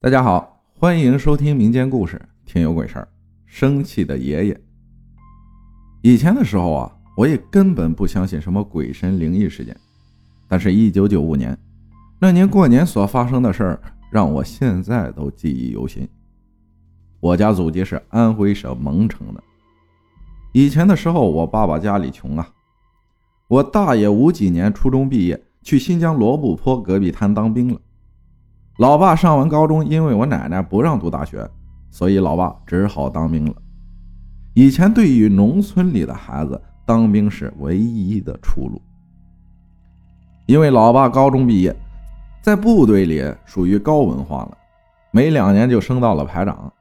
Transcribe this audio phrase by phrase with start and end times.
[0.00, 2.16] 大家好，欢迎收听民间故事
[2.48, 3.02] 《听有鬼事儿》。
[3.46, 4.60] 生气的爷爷。
[6.02, 9.76] 以前的时候啊，我也根本不相信什么鬼神灵异事件。
[10.46, 11.58] 但是1995年
[12.20, 16.08] 那年过年所发生的事儿，让我现在都记忆犹新。
[17.18, 19.42] 我家祖籍是安徽省蒙城的。
[20.52, 22.48] 以前的时候，我爸爸家里穷啊。
[23.48, 27.80] 我大爷五几年初中毕业，去新疆罗布泊戈壁滩当兵了。
[28.78, 31.48] 老爸上完高中，因为我奶奶不让读大学，
[31.90, 33.54] 所以老爸只好当兵了。
[34.54, 38.80] 以前对于农村里的孩子，当兵是唯一的出路。
[40.46, 41.74] 因为老爸高中毕业，
[42.40, 44.56] 在部队里属于高文化了，
[45.10, 46.72] 没两年就升到了排长。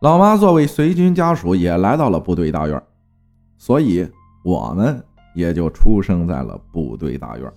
[0.00, 2.82] 老妈作为随军家属也来到了部队大院，
[3.56, 4.06] 所以
[4.44, 5.02] 我们
[5.34, 7.50] 也就出生在了部队大院。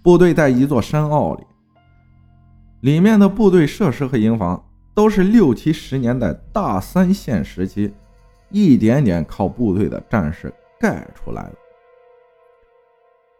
[0.00, 1.42] 部队在一座山坳里。
[2.80, 4.64] 里面的部队设施和营房
[4.94, 7.92] 都是六七十年代大三线时期，
[8.50, 11.54] 一点点靠部队的战士盖出来的。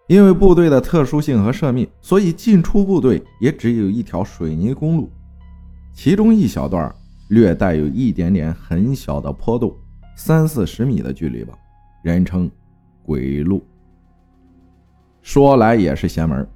[0.08, 5.08] 因为部队的特殊性和涉密，所以进出部队也只有一条水泥公路，
[5.92, 6.92] 其中一小段
[7.28, 9.76] 略带有一点点很小的坡度，
[10.16, 11.54] 三四十米的距离吧，
[12.02, 12.50] 人称
[13.04, 13.62] “鬼路”。
[15.22, 16.48] 说来也是邪门，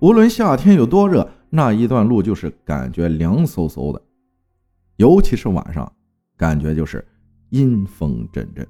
[0.00, 1.26] 无论夏天有多热。
[1.50, 4.00] 那一段路就是感觉凉飕飕的，
[4.96, 5.90] 尤其是晚上，
[6.36, 7.04] 感觉就是
[7.50, 8.66] 阴风阵阵。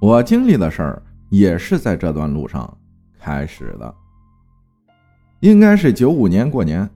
[0.00, 2.76] 我经历的事儿也是在这段路上
[3.18, 3.94] 开始的。
[5.40, 6.88] 应该是九五年过年，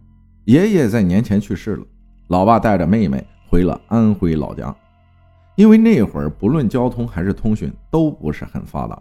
[0.46, 1.86] 爷爷在年前去世了，
[2.28, 4.74] 老爸带着妹妹回了安徽老家。
[5.56, 9.00] 因为那会儿不论交通还是通讯都不是很发达，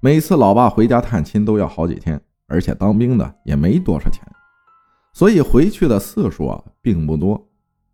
[0.00, 4.26] 每次老爸回家探亲都要好几天，而且当兵的也没多少钱。
[5.14, 7.40] 所以回去的次数啊并不多，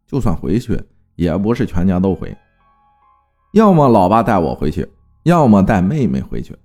[0.07, 0.83] 就算回去
[1.17, 2.35] 也不是全家都回，
[3.53, 4.89] 要么老爸带我回去，
[5.25, 6.57] 要么带妹妹回去。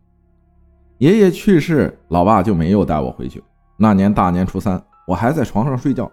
[1.00, 3.44] 爷爷去世，老爸就没有带我回去。
[3.76, 6.10] 那年大年初三，我还在床上睡觉，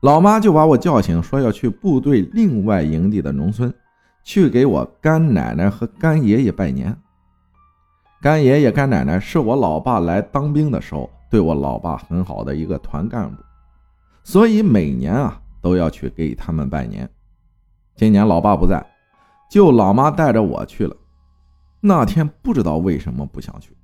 [0.00, 3.72] 老妈就把我叫醒，说要去部队另外营地的农村，
[4.24, 6.94] 去给我干奶奶和干爷爷拜年。
[8.20, 13.40] 干爷爷、干奶奶是我老爸来当兵的时候对我老爸很好的一个团干部。
[14.28, 17.08] 所以每年啊都要去给他们拜年。
[17.96, 18.86] 今年老爸不在，
[19.50, 20.94] 就老妈带着我去了。
[21.80, 23.74] 那天不知道为什么不想去，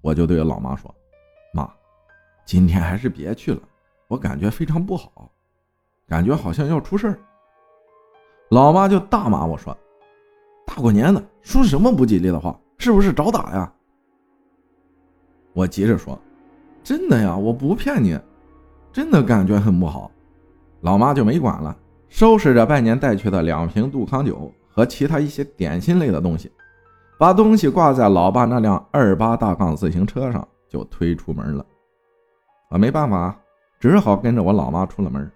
[0.00, 0.94] 我就对老妈说
[1.52, 1.68] ：“妈，
[2.46, 3.60] 今天还是别去了，
[4.06, 5.28] 我感觉非常不好，
[6.06, 7.18] 感觉好像要出事儿。”
[8.50, 9.76] 老妈就大骂我说
[10.64, 12.56] ：“大过年的说什么不吉利的话？
[12.78, 13.72] 是不是找打呀？”
[15.52, 16.16] 我急着说
[16.84, 18.16] ：“真的呀，我不骗你。”
[18.94, 20.08] 真的感觉很不好，
[20.82, 21.76] 老妈就没管了，
[22.08, 26.48] 收拾着拜年带去的两瓶杜康酒和其他一些点心类的东西，
[27.18, 31.66] 把东西挂在老爸那辆二八大杠自行车上，就推出门了。
[32.70, 33.36] 我没办法，
[33.80, 35.28] 只好跟着我老妈出了门。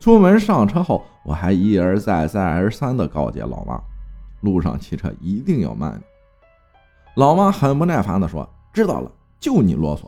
[0.00, 3.80] 出门上车后，我还一而再、再而三地告诫老妈，
[4.40, 6.02] 路上骑车一定要慢。
[7.14, 8.44] 老妈很不耐烦地说
[8.74, 10.06] ：“知道了，就你啰嗦。”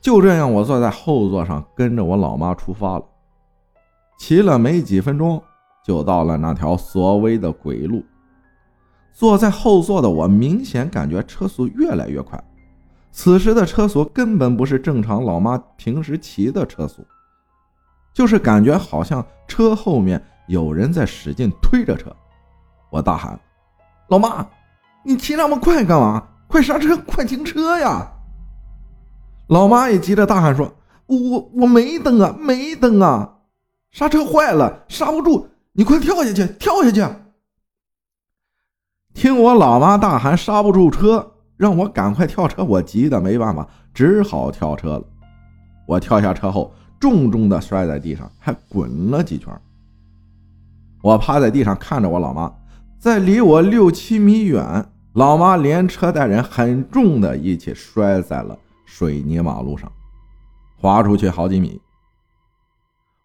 [0.00, 3.04] 就这样，我坐在后座上，跟着我老妈出发了。
[4.18, 5.42] 骑了没几分钟，
[5.84, 8.04] 就到了那条所谓的鬼路。
[9.12, 12.42] 坐在后座的我，明显感觉车速越来越快。
[13.10, 17.04] 此时的车速根本不是正常老妈平时骑的车速，
[18.14, 22.14] 就是感觉好像车后面有人在使劲推着车。
[22.90, 23.38] 我大喊
[24.08, 24.46] ：“老妈，
[25.04, 26.28] 你骑那么快干嘛？
[26.46, 28.12] 快刹车，快停车呀！”
[29.48, 30.74] 老妈也急着大喊说
[31.06, 33.36] ：“我我我没灯啊，没灯啊，
[33.90, 37.02] 刹车坏了，刹不住，你快跳下去，跳下去！”
[39.14, 45.04] 听我老妈大喊刹不住车，让我赶快跳车，我急得没办法，只好跳车了。
[45.86, 49.52] 我跳下车后，重重的摔在地上，还滚了几圈。
[51.02, 52.52] 我趴在地上看着我老妈，
[52.98, 54.84] 在离我六七米远，
[55.14, 58.58] 老妈连车带人很重的一起摔在了。
[58.90, 59.92] 水泥马路上，
[60.80, 61.78] 滑出去好几米。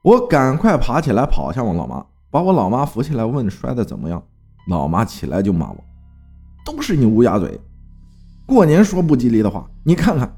[0.01, 4.21] 我赶快爬起来，跑向我老妈，把我老妈扶起来，问摔得怎么样。
[4.68, 5.83] 老妈起来就骂我
[6.65, 7.60] ：“都是你乌鸦嘴，
[8.45, 10.36] 过年说不吉利的话，你看看。”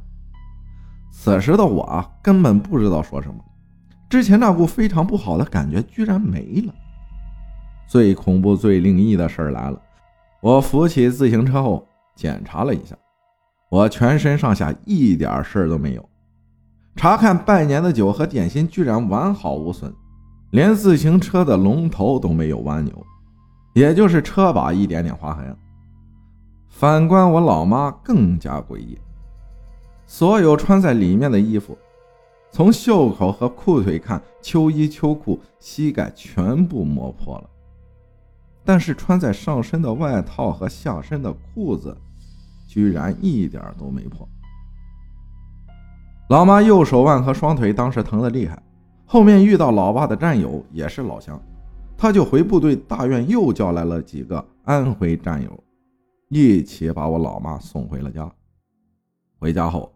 [1.12, 3.44] 此时的我啊，根本不知道说什么。
[4.08, 6.74] 之前那股非常不好的感觉居然没了。
[7.88, 9.82] 最恐怖、最灵异的事儿来了。
[10.42, 12.96] 我扶起自行车后，检查了一下。
[13.70, 16.10] 我全身上下一点事儿都没有，
[16.96, 19.94] 查看拜年的酒和点心居然完好无损，
[20.52, 23.06] 连自行车的龙头都没有弯扭，
[23.74, 25.56] 也就是车把一点点划痕。
[26.70, 28.98] 反观我老妈更加诡异，
[30.06, 31.78] 所有穿在里面的衣服，
[32.52, 37.50] 从袖口和裤腿看，秋衣秋裤膝盖全部磨破了，
[38.64, 41.98] 但是穿在上身的外套和下身的裤子，
[42.66, 44.28] 居然一点都没破。
[46.30, 48.62] 老妈右手腕和双腿当时疼得厉害，
[49.06, 51.40] 后面遇到老爸的战友也是老乡，
[51.96, 55.64] 他就回部队大院又叫来了几个安徽战友，
[56.30, 58.30] 一起把我老妈送回了家。
[59.38, 59.94] 回家后，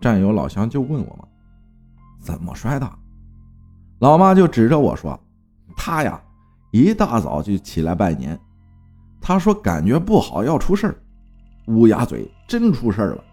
[0.00, 1.26] 战友老乡就问我妈
[2.20, 2.90] 怎么摔的，
[4.00, 5.18] 老妈就指着我说
[5.74, 6.22] ：“他呀，
[6.70, 8.38] 一大早就起来拜年，
[9.22, 11.02] 他说感觉不好要出事儿，
[11.70, 13.24] 乌鸦嘴，真出事儿了。”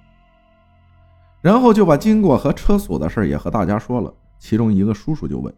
[1.41, 4.13] 然后就把经过和车锁的事也和大家说了。
[4.39, 5.53] 其中一个叔叔就问：“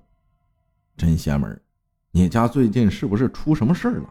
[0.96, 1.60] 真邪门，
[2.12, 4.10] 你家最近是不是出什么事儿了？”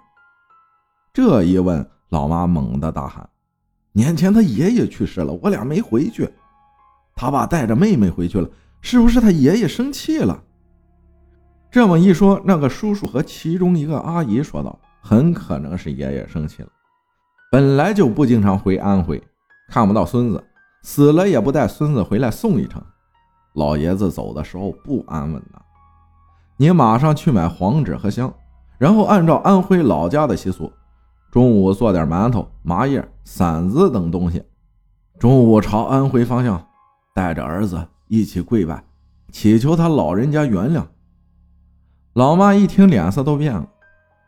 [1.12, 3.28] 这一问，老妈猛地大喊
[3.92, 6.28] ：“年前他爷爷去世了，我俩没回去。
[7.14, 8.48] 他爸带着妹妹回去了，
[8.80, 10.42] 是不是他爷爷生气了？”
[11.70, 16.68] 这么一说，那个叔叔和其中一个阿姨说道：“很可能是爷爷生气了，
[17.50, 19.22] 本来就不经常回安徽，
[19.68, 20.44] 看不到孙子。”
[20.80, 22.80] 死了也不带孙子回来送一程，
[23.54, 25.60] 老爷子走的时候不安稳呐。
[26.56, 28.32] 你马上去买黄纸和香，
[28.78, 30.72] 然后按照安徽老家的习俗，
[31.32, 34.42] 中午做点馒头、麻叶、馓子等东西。
[35.18, 36.64] 中午朝安徽方向，
[37.12, 38.82] 带着儿子一起跪拜，
[39.32, 40.84] 祈求他老人家原谅。
[42.14, 43.68] 老妈一听脸色都变了，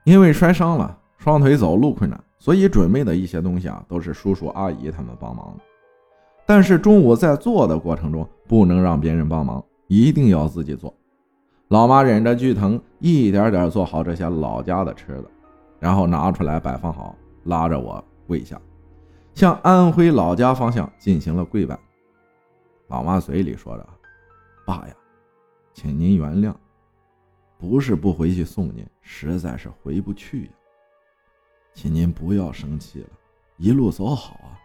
[0.05, 5.63] 因为摔伤了，双腿走路困难，所以准备的一些东西啊，都是叔叔阿姨他们帮忙的。
[6.47, 10.93] 但是中午在做的过程中不能让别人帮忙，一定要自己做。
[11.69, 15.25] 老妈忍着剧疼，一点点做好这些老家的吃的，
[15.79, 17.15] 然后拿出来摆放好，
[17.45, 18.61] 拉着我跪下，
[19.35, 21.79] 向安徽老家方向进行了跪拜。
[22.89, 23.87] 老妈嘴里说着
[24.67, 24.95] ：“爸呀，
[25.75, 26.53] 请您原谅，
[27.57, 30.51] 不是不回去送您，实在是回不去呀，
[31.75, 33.09] 请您不要生气了，
[33.57, 34.59] 一路走好啊。”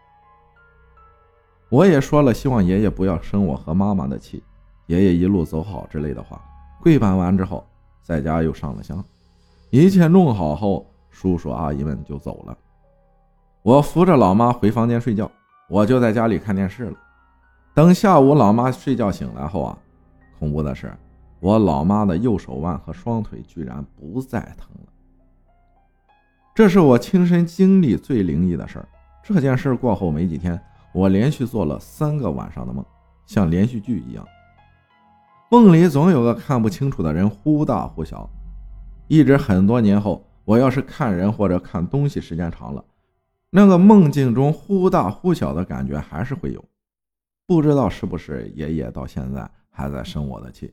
[1.68, 4.42] 我也说了，希望爷爷不要生我和妈妈的气，
[4.86, 6.40] 爷爷一路走好之类的话。
[6.80, 7.66] 跪拜完之后，
[8.02, 9.04] 在家又上了香，
[9.70, 12.56] 一切弄好后，叔叔阿姨们就走了。
[13.62, 15.28] 我扶着老妈回房间睡觉，
[15.68, 16.96] 我就在家里看电视了。
[17.74, 19.76] 等下午老妈睡觉醒来后啊，
[20.38, 20.96] 恐怖的是，
[21.40, 24.92] 我老妈的右手腕和双腿居然不再疼了。
[26.56, 28.88] 这是我亲身经历最灵异的事儿。
[29.22, 30.58] 这件事过后没几天。
[30.94, 32.82] 我连续做了三个晚上的梦，
[33.26, 34.26] 像连续剧一样。
[35.50, 38.26] 梦里总有个看不清楚的人忽大忽小，
[39.06, 42.82] 一直很多年后，我要是看人或者看东西时间长了，
[43.50, 46.64] 那个梦境中忽大忽小的感觉还是会有。
[47.46, 50.72] 不知道是不是爷爷到现在还在生我的气。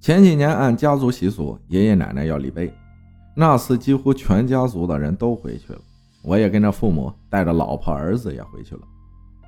[0.00, 2.74] 前几年按家族习俗，爷爷奶奶要立碑，
[3.40, 5.80] 那次几乎全家族的人都回去了。
[6.20, 8.82] 我也跟着父母带着老婆儿子也回去了，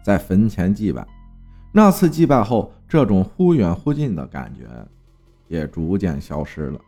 [0.03, 1.07] 在坟前祭拜。
[1.73, 4.67] 那次祭拜后，这种忽远忽近的感觉
[5.47, 6.81] 也逐渐消失了。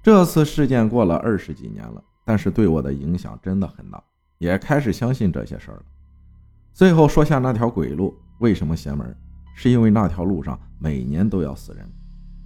[0.00, 4.00] 这次事件过了二十几年了，但是对我的影响真的很大，
[4.38, 5.82] 也开始相信这些事儿了。
[6.72, 9.12] 最后说下那条鬼路为什么邪门，
[9.56, 11.84] 是因为那条路上每年都要死人，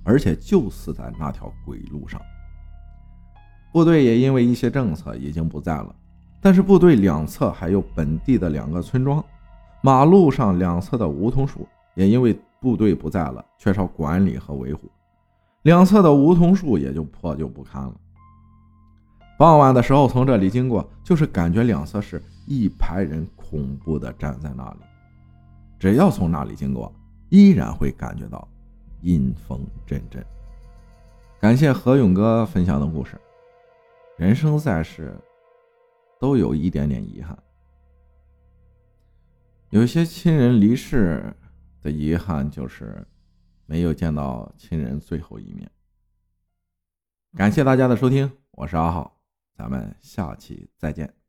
[0.02, 2.18] 而且就死在那条鬼路上。
[3.72, 5.94] 部队也因为一些政策已经不在了，
[6.42, 9.24] 但是部队两侧还有本地的两个村庄，
[9.80, 14.90] 马路上两侧的梧桐树也因为部队不在了，缺少管理和维护，
[15.62, 17.94] 两侧的梧桐树也就破旧不堪了。
[19.38, 24.80] 傍晚的时候从这里经过，就是感觉两侧是一排人恐怖的站在那里，
[25.78, 26.92] 只要从那里经过，
[27.30, 28.46] 依然会感觉到
[29.00, 30.22] 阴风阵阵。
[31.40, 33.18] 感谢何勇哥分享的故事。
[34.16, 35.14] 人生在世，
[36.21, 37.37] 都有一点点遗憾。
[39.71, 41.35] 有些亲人离世
[41.81, 43.07] 的遗憾，就是
[43.66, 45.71] 没有见到亲人最后一面。
[47.35, 49.19] 感谢大家的收听，我是阿浩，
[49.57, 51.21] 咱们下期再见。